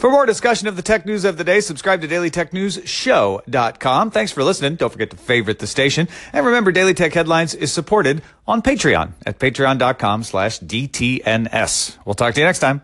For 0.00 0.10
more 0.10 0.24
discussion 0.24 0.66
of 0.66 0.76
the 0.76 0.82
tech 0.82 1.04
news 1.04 1.26
of 1.26 1.36
the 1.36 1.44
day, 1.44 1.60
subscribe 1.60 2.00
to 2.00 2.08
dailytechnewsshow.com. 2.08 4.10
Thanks 4.10 4.32
for 4.32 4.42
listening. 4.42 4.76
Don't 4.76 4.88
forget 4.88 5.10
to 5.10 5.18
favorite 5.18 5.58
the 5.58 5.66
station. 5.66 6.08
And 6.32 6.46
remember, 6.46 6.72
Daily 6.72 6.94
Tech 6.94 7.12
Headlines 7.12 7.54
is 7.54 7.70
supported 7.70 8.22
on 8.48 8.62
Patreon 8.62 9.12
at 9.26 9.38
patreon.com 9.38 10.24
slash 10.24 10.58
DTNS. 10.60 11.98
We'll 12.06 12.14
talk 12.14 12.32
to 12.32 12.40
you 12.40 12.46
next 12.46 12.60
time. 12.60 12.80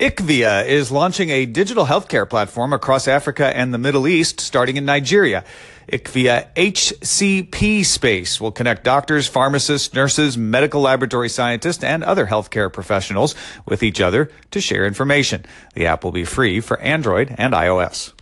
IQVIA 0.00 0.66
is 0.66 0.90
launching 0.90 1.30
a 1.30 1.46
digital 1.46 1.86
healthcare 1.86 2.28
platform 2.28 2.72
across 2.72 3.06
Africa 3.06 3.56
and 3.56 3.72
the 3.72 3.78
Middle 3.78 4.08
East, 4.08 4.40
starting 4.40 4.76
in 4.76 4.84
Nigeria. 4.84 5.44
IQVIA 5.88 6.52
HCP 6.54 7.84
Space 7.84 8.40
will 8.40 8.50
connect 8.50 8.82
doctors, 8.82 9.28
pharmacists, 9.28 9.94
nurses, 9.94 10.36
medical 10.36 10.80
laboratory 10.80 11.28
scientists, 11.28 11.84
and 11.84 12.02
other 12.02 12.26
healthcare 12.26 12.72
professionals 12.72 13.36
with 13.66 13.84
each 13.84 14.00
other 14.00 14.32
to 14.50 14.60
share 14.60 14.84
information. 14.84 15.44
The 15.74 15.86
app 15.86 16.02
will 16.02 16.10
be 16.10 16.24
free 16.24 16.58
for 16.58 16.80
Android 16.80 17.32
and 17.38 17.54
iOS. 17.54 18.13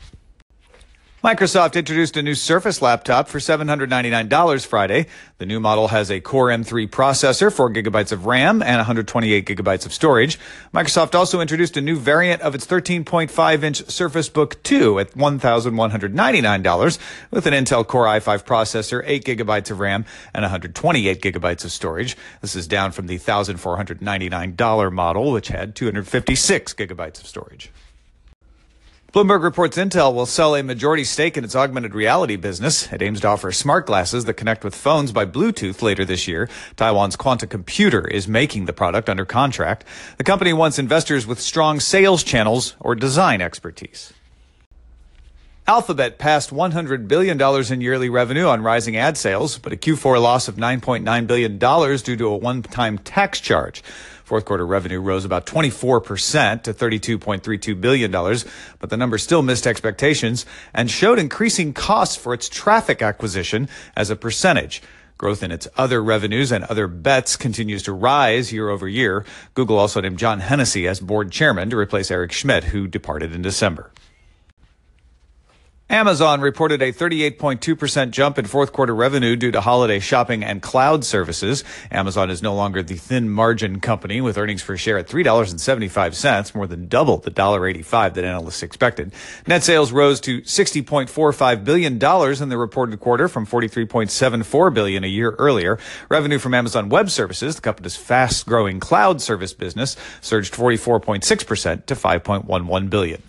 Microsoft 1.23 1.77
introduced 1.77 2.17
a 2.17 2.23
new 2.23 2.35
Surface 2.35 2.83
laptop 2.83 3.29
for 3.29 3.39
$799 3.39 4.67
Friday. 4.67 5.07
The 5.39 5.47
new 5.47 5.61
model 5.61 5.87
has 5.87 6.11
a 6.11 6.19
Core 6.19 6.49
M3 6.49 6.89
processor, 6.89 7.53
4 7.53 7.71
gigabytes 7.73 8.11
of 8.11 8.27
RAM, 8.27 8.61
and 8.61 8.79
128 8.79 9.47
gigabytes 9.47 9.87
of 9.87 9.93
storage. 9.93 10.37
Microsoft 10.75 11.15
also 11.15 11.41
introduced 11.41 11.77
a 11.77 11.81
new 11.81 11.97
variant 11.97 12.43
of 12.43 12.57
its 12.57 12.67
13.5 12.67 13.63
inch 13.63 13.89
Surface 13.89 14.29
Book 14.29 14.61
2 14.65 14.99
at 14.99 15.13
$1,199 15.13 16.99
with 17.31 17.47
an 17.47 17.55
Intel 17.55 17.87
Core 17.87 18.07
i5 18.07 18.43
processor, 18.43 19.05
8 19.07 19.25
gigabytes 19.25 19.71
of 19.71 19.79
RAM, 19.79 20.05
and 20.35 20.43
128 20.43 21.23
gigabytes 21.23 21.65
of 21.65 21.71
storage. 21.71 22.17
This 22.41 22.57
is 22.57 22.67
down 22.67 22.91
from 22.91 23.07
the 23.07 23.21
$1,499 23.21 24.93
model, 24.93 25.31
which 25.31 25.47
had 25.47 25.77
256 25.77 26.75
gigabytes 26.75 27.21
of 27.21 27.29
storage. 27.29 27.71
Bloomberg 29.13 29.43
reports 29.43 29.77
Intel 29.77 30.15
will 30.15 30.25
sell 30.25 30.57
a 30.57 30.63
majority 30.63 31.05
stake 31.05 31.37
in 31.37 31.45
its 31.45 31.55
augmented 31.55 31.95
reality 31.95 32.37
business. 32.37 32.91
It 32.91 33.03
aims 33.03 33.21
to 33.21 33.29
offer 33.29 33.53
smart 33.53 33.85
glasses 33.85 34.25
that 34.25 34.35
connect 34.35 34.65
with 34.65 34.75
phones 34.75 35.13
by 35.13 35.27
Bluetooth 35.27 35.83
later 35.83 36.03
this 36.03 36.27
year. 36.27 36.49
Taiwan's 36.77 37.17
Quanta 37.17 37.47
Computer 37.47 38.09
is 38.09 38.27
making 38.27 38.65
the 38.65 38.73
product 38.73 39.11
under 39.11 39.27
contract. 39.27 39.85
The 40.17 40.25
company 40.25 40.55
wants 40.55 40.79
investors 40.79 41.27
with 41.27 41.41
strong 41.41 41.79
sales 41.79 42.25
channels 42.25 42.75
or 42.81 42.95
design 42.95 43.43
expertise. 43.43 44.15
Alphabet 45.69 46.19
passed 46.19 46.51
$100 46.51 47.07
billion 47.07 47.41
in 47.73 47.81
yearly 47.81 48.09
revenue 48.09 48.47
on 48.47 48.63
rising 48.63 48.97
ad 48.97 49.17
sales, 49.17 49.59
but 49.59 49.73
a 49.73 49.77
Q4 49.77 50.21
loss 50.21 50.49
of 50.49 50.57
$9.9 50.57 51.27
billion 51.29 51.57
due 51.57 52.17
to 52.17 52.27
a 52.27 52.37
one-time 52.37 52.99
tax 52.99 53.41
charge. 53.41 53.81
Fourth 54.25 54.45
quarter 54.45 54.67
revenue 54.67 55.01
rose 55.01 55.25
about 55.25 55.47
24% 55.47 56.65
to 56.65 56.75
$32.32 56.75 57.81
billion, 57.81 58.11
but 58.81 58.91
the 58.91 58.97
number 58.97 59.19
still 59.19 59.43
missed 59.43 59.69
expectations 59.69 60.45
and 60.75 60.91
showed 60.91 61.21
increasing 61.21 61.73
costs 61.73 62.17
for 62.17 62.35
its 62.35 62.49
traffic 62.49 63.01
acquisition 63.01 63.69
as 63.97 64.11
a 64.11 64.17
percentage. 64.17 64.83
Growth 65.17 65.45
in 65.45 65.53
its 65.53 65.69
other 65.77 66.03
revenues 66.03 66.51
and 66.51 66.65
other 66.65 66.89
bets 66.89 67.37
continues 67.37 67.85
to 67.85 67.93
rise 67.93 68.53
year 68.53 68.69
over 68.69 68.89
year. 68.89 69.25
Google 69.55 69.79
also 69.79 70.01
named 70.01 70.19
John 70.19 70.41
Hennessy 70.41 70.89
as 70.89 70.99
board 70.99 71.31
chairman 71.31 71.71
to 71.71 71.77
replace 71.77 72.11
Eric 72.11 72.33
Schmidt, 72.33 72.65
who 72.65 72.89
departed 72.89 73.33
in 73.33 73.43
December. 73.43 73.93
Amazon 75.93 76.41
reported 76.41 76.81
a 76.81 76.91
38.2% 76.91 78.13
jump 78.13 78.39
in 78.39 78.47
fourth 78.47 78.73
quarter 78.73 78.95
revenue 78.95 79.37
due 79.37 79.51
to 79.51 79.61
holiday 79.61 80.01
shopping 80.01 80.43
and 80.43 80.63
cloud 80.63 81.05
services. 81.05 81.65
Amazon 81.91 82.31
is 82.31 82.43
no 82.43 82.55
longer 82.55 82.83
the 82.83 82.95
thin 82.95 83.29
margin 83.29 83.79
company 83.79 84.23
with 84.23 84.39
earnings 84.39 84.63
per 84.63 84.75
share 84.79 84.97
at 84.97 85.07
$3.75, 85.07 86.55
more 86.55 86.67
than 86.67 86.89
double 86.89 87.19
the 87.19 87.31
$1.85 87.31 88.15
that 88.15 88.25
analysts 88.25 88.63
expected. 88.63 89.13
Net 89.47 89.63
sales 89.63 89.93
rose 89.93 90.19
to 90.23 90.41
$60.45 90.41 91.63
billion 91.63 91.93
in 91.93 92.49
the 92.49 92.57
reported 92.57 92.99
quarter 92.99 93.29
from 93.29 93.47
$43.74 93.47 94.73
billion 94.73 95.05
a 95.05 95.09
year 95.09 95.33
earlier. 95.33 95.79
Revenue 96.09 96.39
from 96.39 96.55
Amazon 96.55 96.89
Web 96.89 97.11
Services, 97.11 97.57
the 97.57 97.61
company's 97.61 97.97
fast 97.97 98.47
growing 98.47 98.81
cloud 98.81 99.21
service 99.21 99.53
business, 99.53 99.99
surged 100.23 100.55
44.6% 100.55 101.85
to 101.85 101.95
5.11 101.95 102.89
billion. 102.89 103.23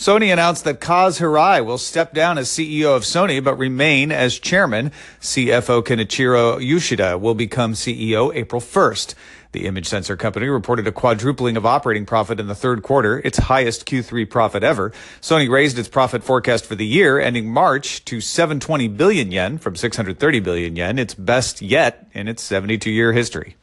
Sony 0.00 0.32
announced 0.32 0.64
that 0.64 0.80
Kaz 0.80 1.20
Hirai 1.20 1.62
will 1.62 1.76
step 1.76 2.14
down 2.14 2.38
as 2.38 2.48
CEO 2.48 2.96
of 2.96 3.02
Sony 3.02 3.44
but 3.44 3.56
remain 3.56 4.10
as 4.10 4.38
chairman. 4.38 4.92
CFO 5.20 5.82
Kenichiro 5.82 6.58
Yoshida 6.58 7.18
will 7.18 7.34
become 7.34 7.74
CEO 7.74 8.34
April 8.34 8.62
1st. 8.62 9.14
The 9.52 9.66
image 9.66 9.86
sensor 9.86 10.16
company 10.16 10.48
reported 10.48 10.86
a 10.86 10.92
quadrupling 10.92 11.58
of 11.58 11.66
operating 11.66 12.06
profit 12.06 12.40
in 12.40 12.46
the 12.46 12.54
third 12.54 12.82
quarter, 12.82 13.18
its 13.18 13.36
highest 13.36 13.84
Q3 13.84 14.30
profit 14.30 14.62
ever. 14.62 14.90
Sony 15.20 15.50
raised 15.50 15.78
its 15.78 15.88
profit 15.88 16.24
forecast 16.24 16.64
for 16.64 16.76
the 16.76 16.86
year, 16.86 17.20
ending 17.20 17.50
March 17.50 18.02
to 18.06 18.22
720 18.22 18.88
billion 18.88 19.30
yen 19.30 19.58
from 19.58 19.76
630 19.76 20.40
billion 20.40 20.76
yen, 20.76 20.98
its 20.98 21.12
best 21.12 21.60
yet 21.60 22.08
in 22.14 22.26
its 22.26 22.42
72 22.42 22.90
year 22.90 23.12
history. 23.12 23.54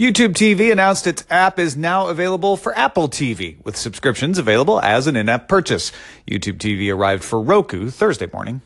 YouTube 0.00 0.32
TV 0.32 0.72
announced 0.72 1.06
its 1.06 1.26
app 1.28 1.58
is 1.58 1.76
now 1.76 2.06
available 2.06 2.56
for 2.56 2.74
Apple 2.74 3.06
TV, 3.06 3.62
with 3.66 3.76
subscriptions 3.76 4.38
available 4.38 4.80
as 4.80 5.06
an 5.06 5.14
in-app 5.14 5.46
purchase. 5.46 5.92
YouTube 6.26 6.56
TV 6.56 6.90
arrived 6.90 7.22
for 7.22 7.38
Roku 7.38 7.90
Thursday 7.90 8.26
morning. 8.32 8.62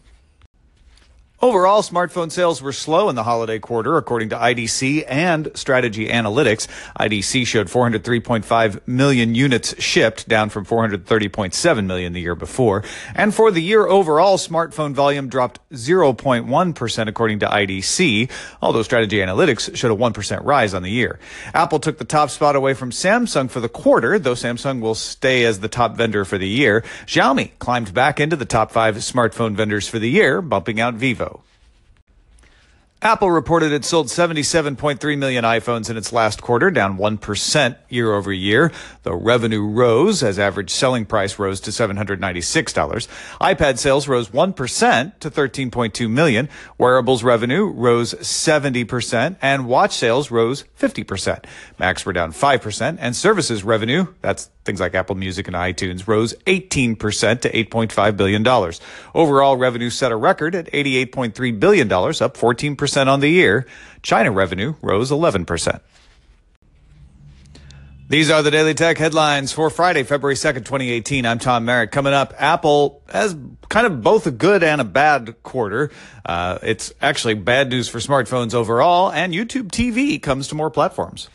Overall, 1.45 1.83
smartphone 1.83 2.33
sales 2.33 2.63
were 2.63 2.73
slow 2.73 3.11
in 3.11 3.17
the 3.17 3.23
holiday 3.23 3.59
quarter, 3.59 3.99
according 3.99 4.31
to 4.31 4.35
IDC 4.35 5.05
and 5.07 5.51
Strategy 5.53 6.09
Analytics. 6.09 6.69
IDC 6.99 7.47
showed 7.47 7.67
403.5 7.67 8.81
million 8.87 9.35
units 9.35 9.79
shipped, 9.79 10.27
down 10.27 10.49
from 10.49 10.65
430.7 10.65 11.85
million 11.85 12.15
the 12.15 12.23
year 12.23 12.35
before. 12.35 12.83
And 13.15 13.35
for 13.35 13.51
the 13.51 13.61
year 13.61 13.87
overall, 13.87 14.39
smartphone 14.39 14.95
volume 14.95 15.29
dropped 15.29 15.61
0.1% 15.69 17.09
according 17.09 17.41
to 17.41 17.47
IDC, 17.47 18.31
although 18.63 18.83
Strategy 18.83 19.19
Analytics 19.19 19.77
showed 19.77 19.93
a 19.93 19.95
1% 19.95 20.45
rise 20.47 20.73
on 20.73 20.83
the 20.83 20.91
year. 20.91 21.19
Apple 21.53 21.79
took 21.79 21.99
the 21.99 22.07
top 22.07 22.31
spot 22.31 22.57
away 22.57 22.73
from 22.73 22.91
Samsung 22.91 23.51
for 23.51 23.61
the 23.61 23.69
quarter, 23.69 24.19
though 24.19 24.33
Samsung 24.33 24.81
will 24.81 24.95
stay 24.95 25.45
as 25.45 25.61
the 25.61 25.69
top 25.69 25.95
vendor 25.95 26.25
for 26.25 26.39
the 26.39 26.49
year. 26.49 26.83
Xiaomi 27.05 27.51
climbed 27.59 27.93
back 27.93 28.19
into 28.19 28.35
the 28.35 28.47
top 28.47 28.73
five 28.73 28.97
smartphone 28.97 29.55
vendors 29.55 29.87
for 29.87 29.99
the 29.99 30.09
year, 30.09 30.41
bumping 30.41 30.81
out 30.81 30.95
Vivo. 30.95 31.34
Apple 33.05 33.31
reported 33.31 33.71
it 33.71 33.85
sold 33.85 34.07
77.3 34.07 35.19
million 35.19 35.45
iPhones 35.45 35.91
in 35.91 35.99
its 35.99 36.11
last 36.11 36.41
quarter, 36.41 36.71
down 36.71 36.97
1% 36.97 37.77
year 37.91 38.15
over 38.15 38.33
year. 38.33 38.73
Though 39.03 39.13
revenue 39.13 39.63
rose 39.63 40.23
as 40.23 40.39
average 40.39 40.71
selling 40.71 41.05
price 41.05 41.39
rose 41.39 41.61
to 41.61 41.71
$796. 41.71 43.09
iPad 43.43 43.79
sales 43.79 44.09
rose 44.09 44.31
1% 44.31 45.19
to 45.19 45.31
13.2 45.31 46.11
million. 46.11 46.49
Wearables 46.79 47.23
revenue 47.23 47.67
rose 47.67 48.15
70% 48.15 49.37
and 49.43 49.67
watch 49.67 49.93
sales 49.93 50.31
rose 50.31 50.65
50%. 50.81 51.45
Macs 51.79 52.07
were 52.07 52.15
down 52.15 52.33
5% 52.33 52.97
and 52.99 53.15
services 53.15 53.63
revenue, 53.65 54.07
that's 54.23 54.49
things 54.65 54.81
like 54.81 54.95
Apple 54.95 55.15
Music 55.15 55.47
and 55.47 55.57
iTunes, 55.57 56.07
rose 56.07 56.35
18% 56.47 56.99
to 57.41 57.53
$8.5 57.53 58.17
billion. 58.17 58.47
Overall 59.15 59.57
revenue 59.57 59.91
set 59.91 60.13
a 60.13 60.17
record 60.17 60.55
at 60.55 60.71
$88.3 60.73 61.61
billion, 61.61 61.93
up 61.93 62.37
14% 62.37 63.07
on 63.07 63.21
the 63.21 63.29
year. 63.29 63.67
China 64.03 64.33
revenue 64.33 64.75
rose 64.83 65.11
11%. 65.11 65.81
These 68.07 68.31
are 68.31 68.43
the 68.43 68.51
Daily 68.51 68.75
Tech 68.75 68.99
headlines 68.99 69.53
for 69.53 69.71
Friday, 69.71 70.03
February 70.03 70.35
2nd, 70.35 70.67
2018. 70.67 71.25
I'm 71.25 71.39
Tom 71.39 71.65
Merritt. 71.65 71.91
Coming 71.91 72.13
up, 72.13 72.35
Apple 72.37 73.03
has 73.09 73.35
kind 73.71 73.87
of 73.87 74.03
both 74.03 74.27
a 74.27 74.31
good 74.31 74.63
and 74.63 74.83
a 74.83 74.85
bad 74.85 75.43
quarter. 75.43 75.91
Uh, 76.25 76.59
it's 76.63 76.93
actually 77.01 77.33
bad 77.33 77.71
news 77.71 77.89
for 77.89 78.01
smartphones 78.01 78.53
overall, 78.53 79.11
and 79.11 79.33
YouTube 79.33 79.69
TV 79.69 80.21
comes 80.21 80.49
to 80.49 80.55
more 80.55 80.71
platforms. 80.71 81.31